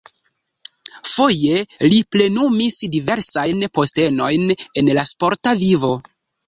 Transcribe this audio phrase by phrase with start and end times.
[1.11, 1.59] Foje
[1.93, 4.51] li plenumis diversajn postenojn
[4.83, 5.97] en la sporta vivo.